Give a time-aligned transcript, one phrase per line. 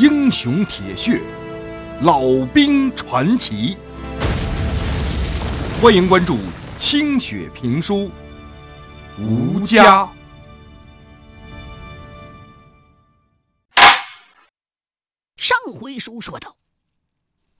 [0.00, 1.20] 英雄铁血，
[2.00, 2.22] 老
[2.54, 3.76] 兵传奇。
[5.78, 6.38] 欢迎关注
[6.78, 8.10] 清雪评书
[9.22, 10.04] 《吴家》。
[15.36, 16.56] 上回书说到，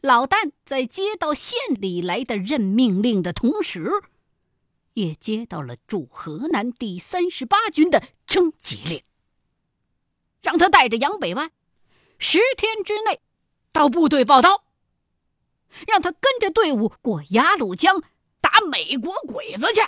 [0.00, 3.90] 老旦在接到县里来的任命令的同时，
[4.94, 9.02] 也接到了驻河南第三十八军的征集令，
[10.40, 11.50] 让他带着杨百万，
[12.20, 13.20] 十天之内
[13.72, 14.64] 到部队报道，
[15.88, 18.04] 让他跟着队伍过鸭绿江
[18.40, 19.80] 打美国鬼子去。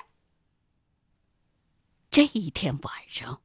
[2.11, 3.41] 这一天晚上，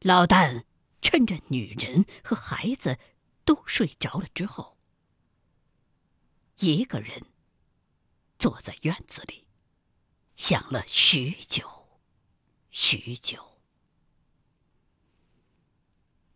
[0.00, 0.64] 老旦。
[1.00, 2.98] 趁着女人和孩子
[3.44, 4.76] 都睡着了之后，
[6.56, 7.24] 一个人
[8.36, 9.46] 坐在院子里，
[10.34, 12.00] 想了许久，
[12.72, 13.60] 许久。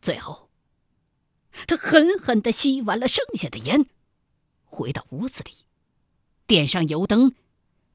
[0.00, 0.48] 最后，
[1.66, 3.86] 他狠狠的吸完了剩下的烟，
[4.64, 5.52] 回到屋子里，
[6.46, 7.34] 点上油灯，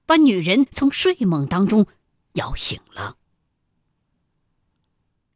[0.05, 1.87] 把女人从睡梦当中
[2.33, 3.17] 摇醒了。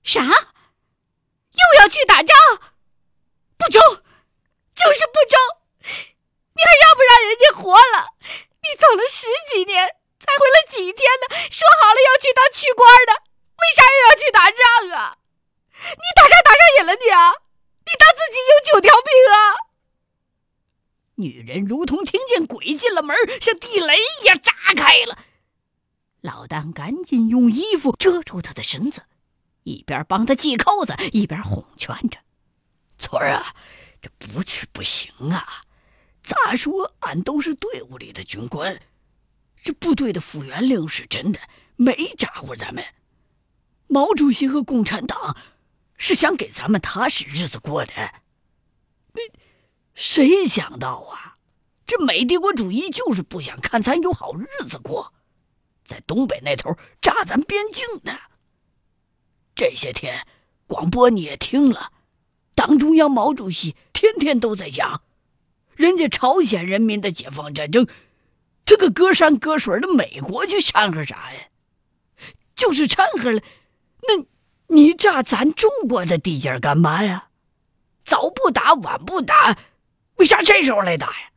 [0.03, 0.21] 啥？
[0.23, 2.35] 又要去打仗，
[3.57, 3.81] 不中，
[4.73, 5.37] 就是不中！
[6.53, 8.15] 你还让不让人家活了？
[8.63, 9.85] 你走了十几年，
[10.17, 11.35] 才回来几天呢？
[11.51, 13.13] 说好了要去当区官的，
[13.57, 15.17] 为啥又要去打仗啊？
[15.73, 17.33] 你打仗打上瘾了你啊？
[17.91, 19.35] 你当自己有九条命啊？
[21.15, 25.17] 女人如同听见鬼进了门，像地雷一样炸开了。
[26.21, 29.03] 老旦赶紧用衣服遮住她的身子。
[29.63, 32.17] 一边帮他系扣子，一边哄劝着
[32.97, 33.53] ：“翠儿啊，
[34.01, 35.61] 这不去不行啊！
[36.23, 38.81] 咋说，俺都是队伍里的军官，
[39.61, 41.39] 这部队的复员令是真的，
[41.75, 42.83] 没咋呼咱们。
[43.85, 45.37] 毛主席和共产党
[46.01, 47.93] 是想给咱们踏实日子过的。
[49.13, 49.21] 那
[49.93, 51.37] 谁想到啊，
[51.85, 55.13] 这美帝国主义就是不想看咱有好日子过，
[55.85, 58.17] 在东北那头炸咱边境呢。”
[59.53, 60.25] 这些天，
[60.65, 61.91] 广播你也听了，
[62.55, 65.03] 党中央毛主席天天都在讲，
[65.75, 67.87] 人家朝鲜人民的解放战争，
[68.65, 71.39] 他个隔山隔水的美国去掺和啥呀？
[72.55, 73.41] 就是掺和了，
[74.07, 74.25] 那
[74.71, 77.27] 你炸咱中国的地界干嘛呀？
[78.03, 79.57] 早不打晚不打，
[80.15, 81.31] 为啥这时候来打呀？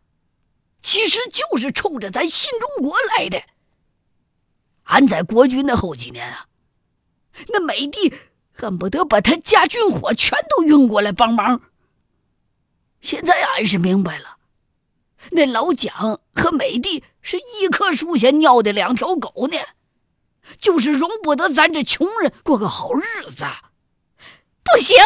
[0.81, 3.43] 其实就是冲着咱新中国来的。
[4.84, 6.47] 俺在国军的后几年啊。
[7.49, 8.15] 那美帝
[8.53, 11.61] 恨不得把他家军火全都运过来帮忙。
[13.00, 14.39] 现在俺是明白了，
[15.33, 19.56] 那老蒋和美帝是一棵树下尿的两条狗呢，
[20.59, 23.44] 就是容不得咱这穷人过个好日子。
[24.62, 24.97] 不行，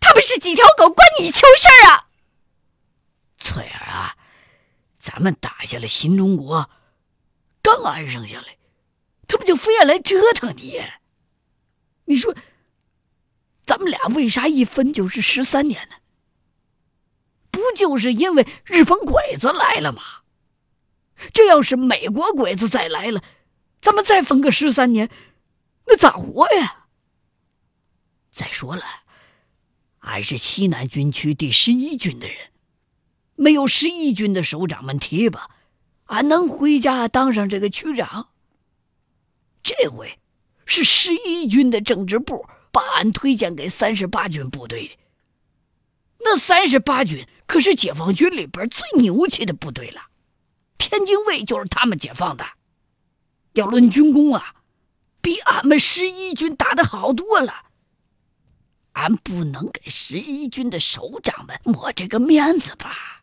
[0.00, 2.08] 他们是几条狗，关你球事儿啊！
[3.38, 4.16] 翠儿啊，
[4.98, 6.70] 咱们打下了新中国，
[7.62, 8.56] 刚安生下来，
[9.28, 10.82] 他们就非要来折腾你。
[12.04, 12.34] 你说，
[13.66, 15.96] 咱们俩为啥一分就是十三年呢？
[17.50, 20.02] 不就是因为日本鬼子来了吗？
[21.32, 23.22] 这要是美国鬼子再来了，
[23.82, 25.10] 咱们再分个十三年，
[25.86, 26.86] 那咋活呀？
[28.30, 28.82] 再说了，
[29.98, 32.36] 俺是西南军区第十一军的人，
[33.34, 35.50] 没有十一军的首长们提拔，
[36.04, 38.30] 俺能回家当上这个区长？
[39.62, 40.18] 这回。
[40.64, 44.96] 是十一军的政治部把俺推荐给三十八军部队。
[46.20, 50.00] 那三十八军可是解放军里边最牛气的部队了，
[50.78, 52.46] 天津卫就是他们解放的。
[53.54, 54.56] 要论军功啊，
[55.20, 57.66] 比俺们十一军打的好多了。
[58.92, 63.22] 俺不能给十一军的首长们抹这个面子吧？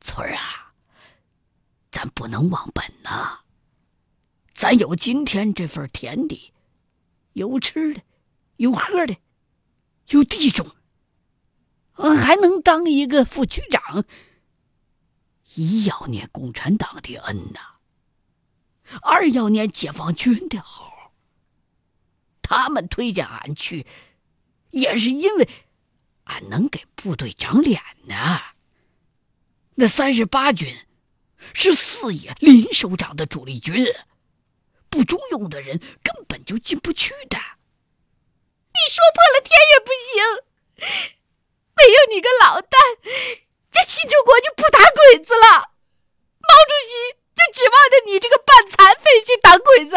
[0.00, 0.72] 村儿啊，
[1.90, 3.40] 咱不能忘本呐。
[4.52, 6.52] 咱有今天这份田地，
[7.32, 8.02] 有吃的，
[8.56, 9.16] 有喝的，
[10.08, 10.70] 有地种，
[11.94, 14.04] 俺还能当一个副区长。
[15.54, 17.60] 一要念共产党的恩呐，
[19.02, 21.12] 二要念解放军的好。
[22.42, 23.86] 他们推荐俺去，
[24.70, 25.48] 也是因为
[26.24, 28.40] 俺能给部队长脸呢。
[29.74, 30.86] 那三十八军
[31.52, 33.94] 是四野林首长的主力军。
[34.90, 37.36] 不中用的人根本就进不去的。
[37.36, 40.88] 你说破了天也不行，
[41.76, 42.72] 没有你个老旦，
[43.70, 45.74] 这新中国就不打鬼子了。
[46.40, 47.17] 毛主席
[47.52, 49.96] 指望着你这个半残废去当鬼子。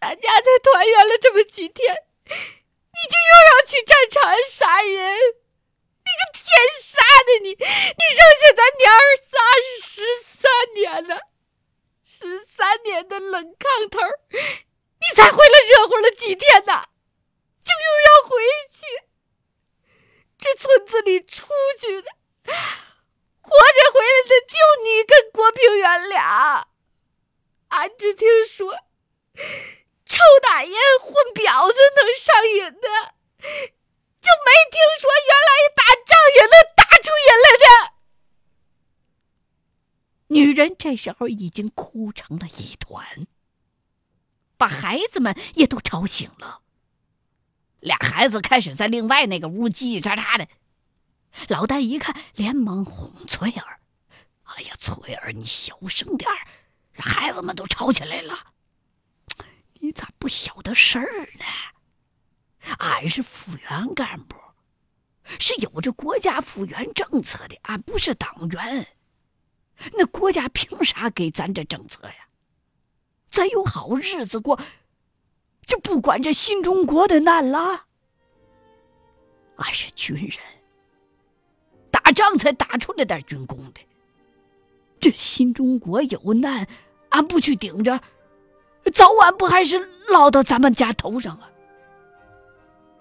[0.00, 5.16] 咱家才团圆了这么几天，你就又要去战场杀人！
[6.04, 6.42] 你个天
[6.80, 7.50] 杀的你！
[7.50, 9.38] 你扔下咱娘儿仨
[9.80, 11.20] 十三年了，
[12.02, 14.00] 十三年的冷炕头，
[14.32, 16.88] 你才回来热乎了几天呐，
[17.62, 18.84] 就又要回去。
[20.36, 21.46] 这村子里出
[21.78, 22.10] 去的，
[23.42, 26.68] 活着回来的就你跟郭平原俩。
[27.68, 28.74] 俺只听说，
[30.04, 33.14] 抽大烟混婊子能上瘾的。
[34.20, 37.92] 就没听说原来打仗也能打出瘾来的。
[40.28, 43.26] 女人这时候已经哭成了一团，
[44.56, 46.62] 把孩子们也都吵醒了。
[47.80, 50.46] 俩孩子开始在另外那个屋叽叽喳喳的。
[51.48, 53.80] 老大一看，连忙哄翠儿
[54.44, 56.38] ：“哎呀，翠儿，你小声点儿，
[56.94, 58.38] 孩子们都吵起来了。
[59.74, 61.44] 你咋不晓得事儿呢？”
[62.78, 64.36] 俺是复员干部，
[65.24, 67.58] 是有着国家复员政策的。
[67.62, 68.86] 俺不是党员，
[69.94, 72.28] 那国家凭啥给咱这政策呀？
[73.26, 74.60] 咱有好日子过，
[75.66, 77.86] 就不管这新中国的难了。
[79.56, 80.38] 俺是军人，
[82.14, 83.80] 仗才打出来点军功的。
[85.00, 86.66] 这新中国有难，
[87.08, 88.00] 俺不去顶着，
[88.92, 89.78] 早晚不还是
[90.08, 91.50] 落到咱们家头上啊？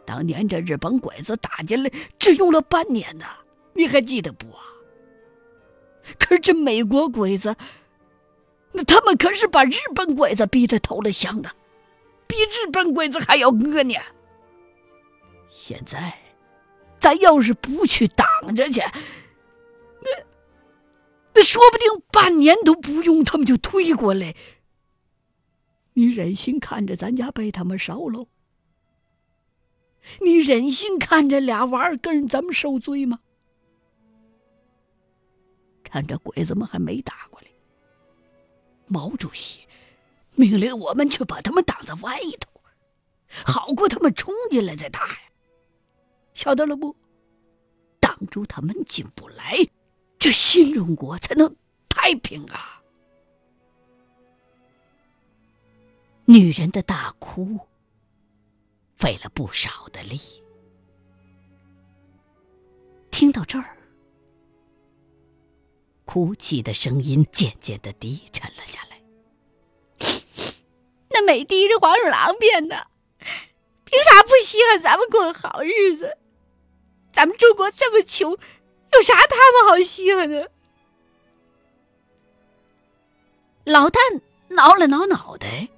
[0.06, 3.26] 当年这日本鬼子打进来，只用了半年呢，
[3.74, 4.64] 你还记得不啊？
[6.18, 7.56] 可是这美国鬼子，
[8.72, 11.52] 那他们可是把日本鬼子逼得投了降的，
[12.26, 13.96] 比日本鬼子还要恶呢。
[15.50, 16.18] 现在，
[17.02, 20.24] 咱要是不去挡着去，那
[21.34, 24.36] 那说不定半年都不用，他们就推过来。
[25.94, 28.28] 你忍心看着咱家被他们烧了？
[30.20, 33.20] 你忍心看着俩娃儿跟咱们受罪吗？
[35.84, 37.48] 趁着鬼子们还没打过来，
[38.86, 39.68] 毛主席
[40.36, 42.62] 命令我们去把他们挡在外头，
[43.44, 45.31] 好过他们冲进来再打呀。
[46.34, 46.96] 晓得了不？
[48.00, 49.58] 挡住他们进不来，
[50.20, 51.56] 这新中国才能
[51.90, 52.82] 太平啊！
[56.26, 57.60] 女人的大哭。
[58.98, 60.20] 费了不少的力。
[63.10, 63.76] 听到这儿，
[66.06, 69.02] 哭泣的声音渐渐的低沉了下来。
[71.10, 72.88] 那美帝是黄鼠狼变的，
[73.86, 76.16] 凭啥不稀罕咱们过个好日子？
[77.14, 80.52] 咱们中国这么穷，有啥他们好稀罕的？
[83.64, 85.70] 老旦挠了挠脑袋。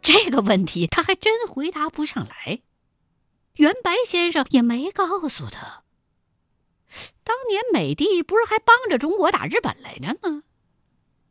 [0.00, 2.60] 这个问题他还真回答不上来。
[3.54, 5.82] 袁白先生也没告诉他，
[7.24, 10.42] 当年美帝不是还帮着中国打日本来着吗？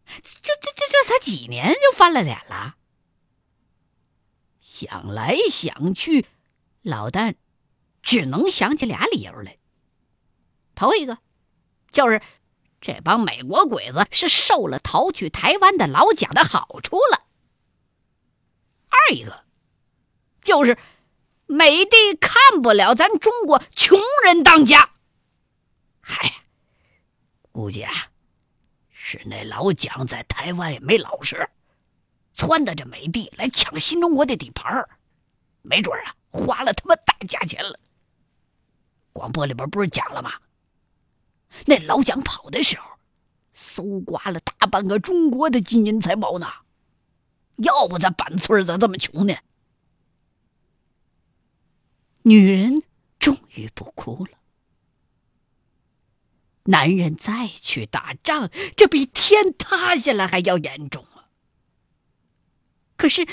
[0.05, 2.75] 这这这这才几年就翻了脸了？
[4.59, 6.25] 想来想去，
[6.81, 7.35] 老旦
[8.01, 9.57] 只能想起俩理由来。
[10.75, 11.17] 头一个
[11.91, 12.21] 就是
[12.79, 17.25] 这帮美国鬼子是受了逃去台湾的老蒋的好处了。
[18.87, 19.43] 二一个，
[20.41, 20.77] 就是
[21.45, 24.91] 美帝看不了咱中国穷人当家。
[25.99, 26.33] 嗨，
[27.51, 27.91] 估计啊，
[28.91, 31.49] 是那老蒋在台湾也没老实，
[32.33, 34.89] 撺掇着美帝来抢新中国的地盘儿
[35.61, 37.77] 没准啊，花了他妈大价钱了。
[39.13, 40.31] 广播里边不是讲了吗？
[41.65, 42.85] 那老蒋跑的时候，
[43.53, 46.47] 搜刮了大半个中国的金银财宝呢。
[47.57, 49.35] 要不咱板村咋这么穷呢？
[52.21, 52.83] 女人
[53.17, 54.31] 终于不哭了。
[56.63, 61.25] 男人再去打仗，这比天塌下来还要严重啊！
[62.95, 63.27] 可是，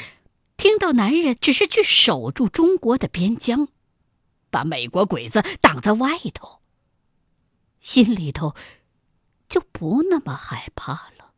[0.57, 3.69] 听到男人只是去守住中国的边疆，
[4.51, 6.61] 把美国鬼子挡在外头，
[7.81, 8.55] 心里头
[9.49, 11.33] 就不那么害怕了。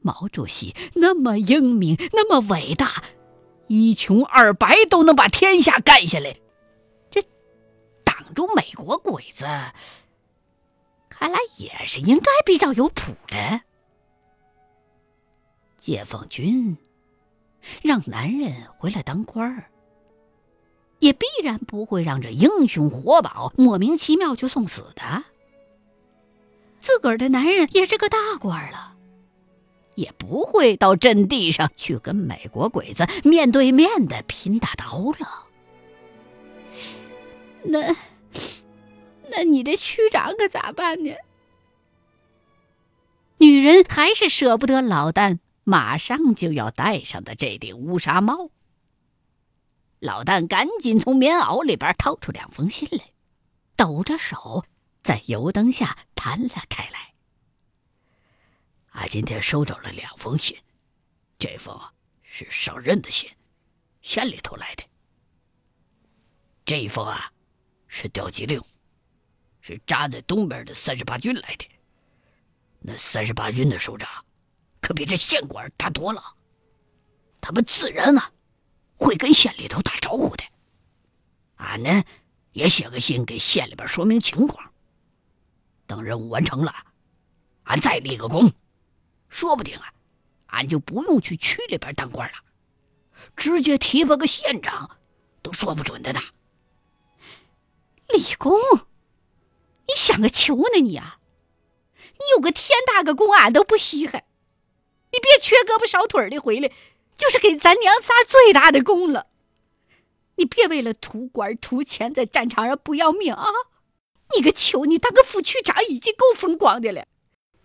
[0.00, 3.02] 毛主席那么英明，那么伟大，
[3.66, 6.38] 一穷二白都能把天下干下来，
[7.10, 7.20] 这
[8.04, 9.44] 挡住美国鬼子，
[11.08, 13.60] 看来也是应该比较有谱的。
[15.76, 16.76] 解放军
[17.82, 19.70] 让男人回来当官儿，
[20.98, 25.24] 也必然不会让这英雄活宝莫名其妙就送死的。
[26.80, 28.94] 自个儿的男人也是个大官了。
[29.94, 35.46] 也不会到阵地上去跟美国鬼子面对面的拼大刀了。
[37.64, 37.96] 那，
[39.28, 41.12] 那你这区长可咋办呢？
[43.38, 48.50] 女人还是舍不得老旦马上就要戴上的这顶乌纱帽。
[50.00, 53.12] 老旦赶紧从棉袄里边掏出两封信来，
[53.74, 54.64] 抖着手
[55.02, 57.14] 在油灯下摊了开来。
[58.90, 60.56] 俺今天收着了两封信，
[61.38, 61.80] 这封
[62.22, 63.30] 是上任的信，
[64.00, 64.84] 县里头来的。
[66.64, 67.32] 这一封啊，
[67.86, 68.62] 是调集令，
[69.60, 71.66] 是扎在东边的三十八军来的。
[72.80, 74.24] 那三十八军的首长，
[74.80, 76.22] 可比这县官大多了，
[77.40, 78.32] 他们自然啊。
[78.98, 80.44] 会跟县里头打招呼的，
[81.56, 82.04] 俺呢
[82.52, 84.72] 也写个信给县里边说明情况。
[85.86, 86.74] 等任务完成了，
[87.64, 88.52] 俺再立个功，
[89.28, 89.92] 说不定啊，
[90.46, 92.38] 俺就不用去区里边当官了，
[93.36, 94.98] 直接提拔个县长
[95.42, 96.20] 都说不准的呢。
[98.08, 98.58] 立功？
[99.86, 101.18] 你想个球呢你啊！
[101.94, 104.24] 你有个天大个功，俺都不稀罕。
[105.10, 106.70] 你别缺胳膊少腿的回来。
[107.18, 109.26] 就是给咱娘仨最大的功了，
[110.36, 113.44] 你别为了图官图钱在战场上不要命啊！
[114.36, 117.06] 你个球，你当个副区长已经够风光的了，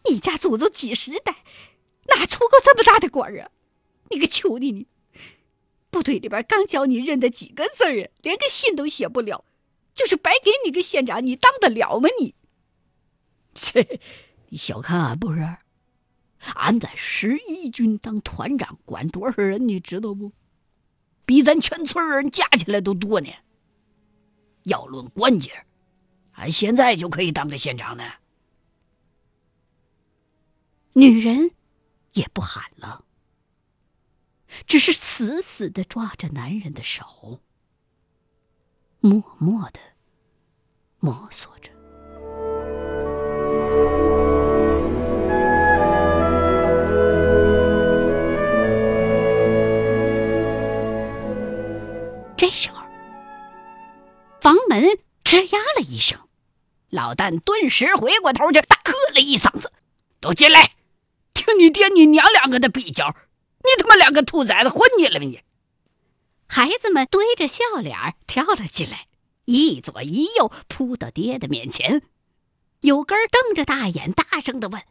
[0.10, 1.44] 你家祖宗几十代
[2.08, 3.52] 哪出过这么大的官啊？
[4.10, 4.88] 你个球的你，
[5.92, 9.46] 部队里边刚教你认得几个字儿啊，连个信都写不了，
[9.94, 12.34] 就是白给你个县长，你当得了吗你？
[13.54, 14.00] 切，
[14.50, 15.58] 你小看俺不是？
[16.56, 19.68] 俺在十一军当团长，管多少人？
[19.68, 20.32] 你知道不？
[21.26, 23.30] 比咱全村人加起来都多呢。
[24.64, 25.66] 要论官阶，
[26.34, 28.04] 俺现在就可以当个县长呢。
[30.94, 31.52] 女人
[32.14, 33.04] 也不喊了，
[34.68, 37.42] 只是死死的抓着男人的手，
[39.00, 39.80] 默默的
[41.00, 41.73] 摸索着。
[57.14, 59.72] 老旦顿时回过头去，大喝了一嗓子
[60.20, 60.72] ：“都进来！
[61.36, 63.16] 听你爹你娘两个的比较，
[63.60, 65.44] 你他妈两个兔崽子混你了你！”
[66.50, 69.06] 孩子们堆着笑脸跳了进来，
[69.46, 72.02] 一左一右扑到爹的面前。
[72.82, 74.82] 有根瞪着大眼，大声的问：“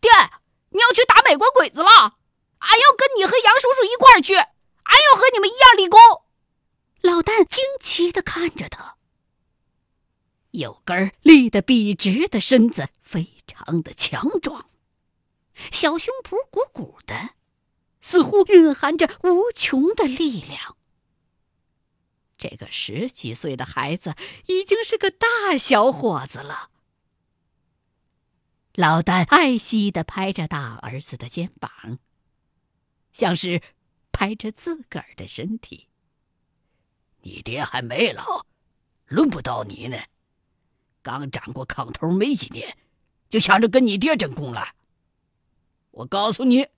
[0.00, 0.08] 爹，
[0.68, 1.90] 你要去打美国鬼子了？
[1.90, 4.46] 俺要跟你和杨叔叔一块儿去，俺
[5.10, 5.98] 要和你们一样立功。”
[7.02, 8.94] 老旦惊奇的看着他，
[10.52, 14.68] 有根立得笔直的身子，非常的强壮，
[15.54, 17.30] 小胸脯鼓鼓的，
[18.00, 20.76] 似乎蕴含着无穷的力量。
[22.36, 24.14] 这个十几岁的孩子
[24.46, 26.70] 已经是个大小伙子了。
[28.72, 31.98] 老旦爱惜的拍着大儿子的肩膀，
[33.12, 33.60] 像是
[34.10, 35.88] 拍着自个儿的身体。
[37.22, 38.46] 你爹还没老，
[39.06, 39.98] 轮不到你呢。
[41.02, 42.76] 刚长过炕头没几年，
[43.28, 44.74] 就想着跟你爹争功了。
[45.90, 46.68] 我告诉你，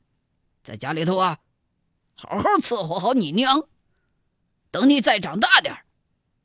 [0.62, 1.38] 在家里头啊，
[2.14, 3.66] 好好伺候好你娘。
[4.70, 5.84] 等你再长大点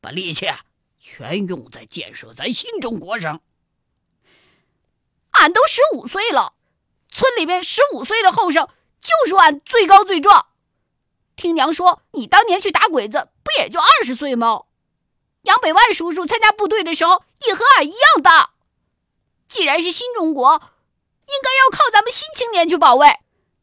[0.01, 0.65] 把力气啊
[1.00, 3.41] 全用在建设咱新中国上。
[5.31, 6.53] 俺都十五岁了，
[7.10, 8.67] 村里面十五岁的后生
[9.00, 10.48] 就是俺最高最壮。
[11.36, 14.63] 听娘说，你当年去打鬼子，不也就二十岁吗？
[15.48, 18.51] 杨百万叔叔参加部队的时候也和俺一样大。
[19.48, 23.08] 既然是新中国，应该要靠咱们新青年去保卫。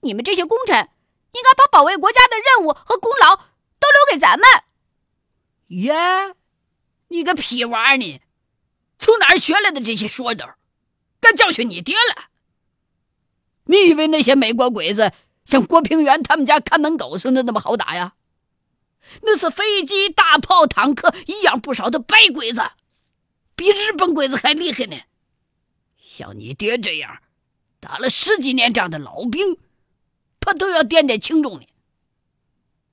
[0.01, 0.89] 你们这些功臣，
[1.33, 4.49] 应该把保卫国家的任务和功劳都留给咱们。
[5.67, 6.35] 耶，
[7.09, 8.23] 你个屁娃儿你，
[8.99, 10.57] 从哪儿学来的这些说道？
[11.21, 12.31] 敢教训你爹了？
[13.65, 15.13] 你以为那些美国鬼子？
[15.45, 18.15] 像郭平原他们家看门狗似的那么好打呀？
[19.23, 22.63] 那是飞机、大炮、坦克一样不少的白鬼子，
[23.55, 24.97] 比日本鬼子还厉害呢。
[25.99, 27.19] 像你爹这样
[27.81, 29.59] 打了十几年仗的老兵，
[30.41, 31.67] 他都要掂点轻重呢。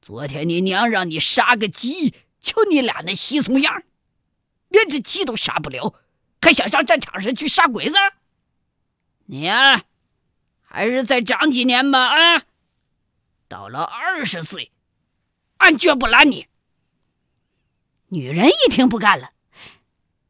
[0.01, 3.83] 昨天你娘让你杀个鸡，瞧你俩那稀松样，
[4.69, 5.95] 连只鸡都杀不了，
[6.41, 7.95] 还想上战场上去杀鬼子？
[9.25, 9.83] 你呀！
[10.73, 12.43] 还是再长几年吧，啊！
[13.49, 14.71] 到了二十岁，
[15.61, 16.47] 俺绝不拦你。
[18.07, 19.31] 女人一听不干了，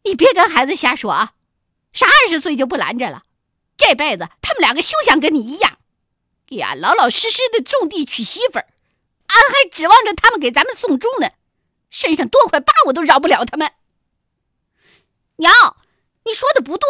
[0.04, 1.34] 你别跟孩子瞎说啊！
[1.94, 3.24] 啥二十岁就不拦着了？
[3.78, 5.78] 这辈子他们两个休想跟你一样。
[6.46, 8.68] 给俺老老实实的种地娶媳妇儿，
[9.28, 11.32] 俺还指望着他们给咱们送终呢，
[11.90, 13.72] 身上多块疤我都饶不了他们。
[15.38, 15.52] 娘，
[16.26, 16.88] 你说的不对，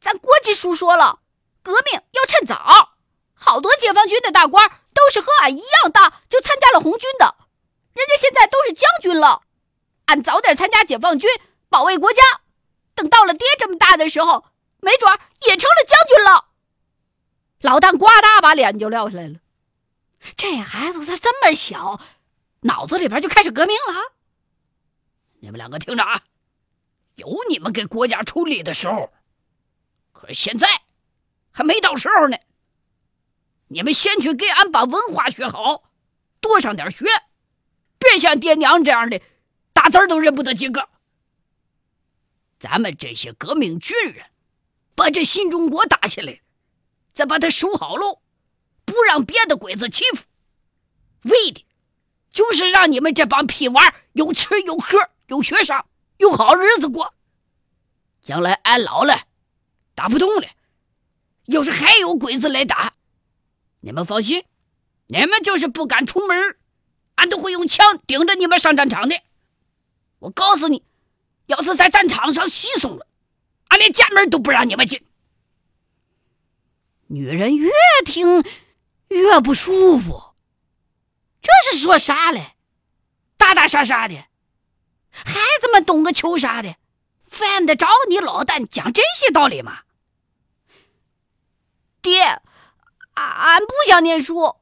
[0.00, 1.20] 咱郭支书说了，
[1.62, 2.96] 革命要趁早，
[3.34, 7.36] 好多解放军的大官都是和俺一样大就参加了红军的，
[7.92, 9.42] 人家现在都是将军了，
[10.06, 11.28] 俺早点参加解放军，
[11.68, 12.22] 保卫国家，
[12.94, 14.46] 等到了爹这么大的时候，
[14.80, 16.48] 没准也成了将军了。
[17.60, 19.38] 老旦呱嗒把脸就撂下来了。
[20.36, 22.00] 这孩子他这么小，
[22.60, 24.12] 脑子里边就开始革命了。
[25.40, 26.22] 你们两个听着啊，
[27.16, 29.12] 有你们给国家出力的时候，
[30.12, 30.82] 可是现在
[31.50, 32.36] 还没到时候呢。
[33.68, 35.84] 你们先去给俺把文化学好，
[36.40, 37.06] 多上点学，
[38.02, 39.20] 别像爹娘这样的
[39.72, 40.88] 大字都认不得几个。
[42.58, 44.26] 咱们这些革命军人，
[44.94, 46.40] 把这新中国打下来。
[47.14, 48.22] 再把它守好喽，
[48.86, 50.24] 不让别的鬼子欺负，
[51.24, 51.66] 为的，
[52.30, 57.12] 就是让你们这帮屁娃有吃有喝有学上，有好日子过。
[58.22, 59.26] 将来俺老了，
[59.94, 60.48] 打不动了，
[61.44, 62.94] 要是还有鬼子来打，
[63.80, 64.44] 你们放心，
[65.06, 66.56] 你们就是不敢出门，
[67.22, 69.22] 俺都会用枪顶着你们上战场的。
[70.18, 70.84] 我告诉你，
[71.46, 73.06] 要是在战场上稀松了，
[73.68, 75.06] 俺连家门都不让你们进。
[77.06, 77.70] 女人越
[78.04, 78.44] 听
[79.06, 80.34] 越不舒服，
[81.40, 82.56] 这是说啥嘞？
[83.36, 84.14] 打打杀杀的，
[85.12, 86.74] 孩子们懂个球啥的，
[87.28, 89.82] 犯得着你老旦讲这些道理吗？
[92.00, 92.42] 爹，俺
[93.14, 94.56] 俺不想念书，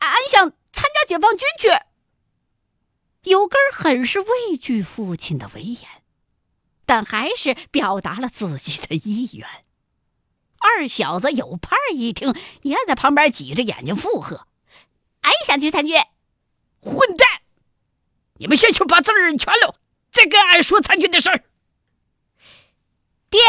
[0.00, 0.52] 俺想
[1.08, 1.68] 解放军去。
[3.22, 5.88] 有根很是畏惧父亲的威严，
[6.84, 9.48] 但还是表达了自己的意愿。
[10.58, 14.46] 二小子有盼一听，也在旁边挤着眼睛附和
[15.22, 15.96] ：“俺也想去参军。”
[16.78, 17.26] 混蛋！
[18.34, 19.76] 你们先去把字儿认全了，
[20.12, 21.42] 再跟俺说参军的事儿。
[23.30, 23.40] 爹，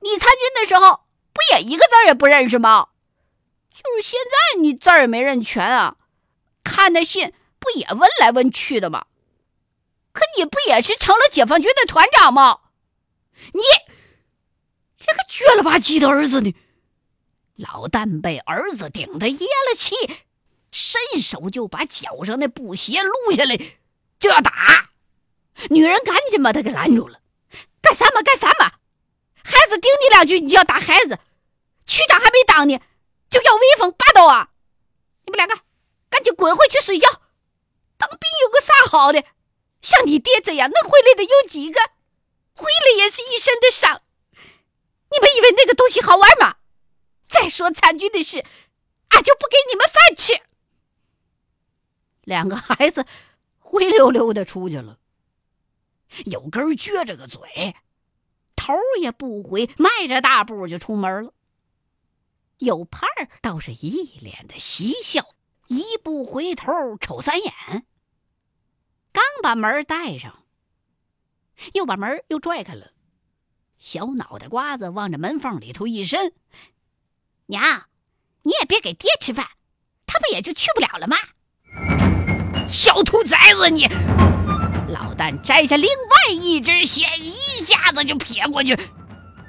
[0.00, 2.88] 你参军的时候不也一个字儿也不认识吗？
[3.70, 5.96] 就是现在你字儿也没认全啊！
[6.62, 9.06] 看那信不也问来问去的吗？
[10.12, 12.60] 可你不也是成了解放军的团长吗？
[13.52, 13.60] 你。
[14.96, 16.54] 这个倔了吧唧的儿子呢？
[17.56, 19.94] 老旦被儿子顶得噎了气，
[20.70, 23.56] 伸手就把脚上的布鞋撸下来，
[24.18, 24.90] 就要打。
[25.70, 27.20] 女人赶紧把他给拦住了
[27.80, 28.22] ：“干什么？
[28.22, 28.72] 干什么？
[29.42, 31.18] 孩子顶你两句，你就要打孩子？
[31.86, 32.78] 区长还没当呢，
[33.30, 34.50] 就要威风霸道啊！
[35.24, 35.58] 你们两个
[36.10, 37.08] 赶紧滚回去睡觉。
[37.96, 39.24] 当兵有个啥好的？
[39.80, 41.80] 像你爹这样能回来的有几个？
[42.52, 44.02] 回来也是一身的伤。”
[45.12, 46.58] 你们以为那个东西好玩吗？
[47.28, 48.44] 再说参军的事，
[49.08, 50.40] 俺就不给你们饭吃。
[52.22, 53.04] 两个孩子
[53.58, 54.98] 灰溜溜的出去了。
[56.26, 57.74] 有根撅着个嘴，
[58.54, 61.32] 头也不回，迈着大步就出门了。
[62.58, 65.34] 有盼儿倒是一脸的嬉笑，
[65.70, 67.52] 一不回头瞅三眼。
[69.12, 70.42] 刚把门带上，
[71.74, 72.90] 又把门又拽开了。
[73.78, 76.32] 小脑袋瓜子往着门缝里头一伸，
[77.46, 77.84] 娘，
[78.42, 79.46] 你也别给爹吃饭，
[80.06, 81.16] 他不也就去不了了吗？
[82.66, 83.86] 小兔崽子你！
[84.92, 87.30] 老旦摘下另外一只鞋，一
[87.62, 88.76] 下子就撇过去，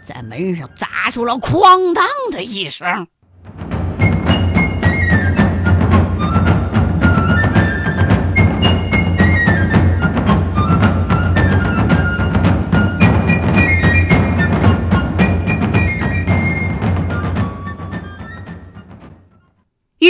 [0.07, 3.07] 在门上砸出了哐当的一声。